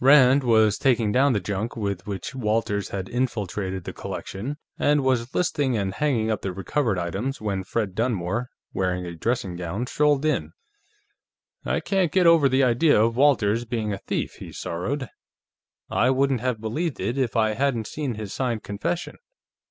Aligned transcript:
Rand 0.00 0.44
was 0.44 0.76
taking 0.76 1.12
down 1.12 1.32
the 1.32 1.40
junk 1.40 1.74
with 1.74 2.06
which 2.06 2.34
Walters 2.34 2.90
had 2.90 3.08
infiltrated 3.08 3.84
the 3.84 3.94
collection 3.94 4.58
and 4.78 5.02
was 5.02 5.34
listing 5.34 5.78
and 5.78 5.94
hanging 5.94 6.30
up 6.30 6.42
the 6.42 6.52
recovered 6.52 6.98
items 6.98 7.40
when 7.40 7.64
Fred 7.64 7.94
Dunmore, 7.94 8.50
wearing 8.74 9.06
a 9.06 9.14
dressing 9.14 9.56
gown, 9.56 9.86
strolled 9.86 10.26
in. 10.26 10.52
"I 11.64 11.80
can't 11.80 12.12
get 12.12 12.26
over 12.26 12.50
the 12.50 12.62
idea 12.64 13.00
of 13.02 13.16
Walters 13.16 13.64
being 13.64 13.94
a 13.94 13.96
thief," 13.96 14.34
he 14.34 14.52
sorrowed. 14.52 15.08
"I 15.88 16.10
wouldn't 16.10 16.42
have 16.42 16.60
believed 16.60 17.00
it 17.00 17.16
if 17.16 17.34
I 17.34 17.54
hadn't 17.54 17.86
seen 17.86 18.16
his 18.16 18.30
signed 18.30 18.62
confession.... 18.62 19.16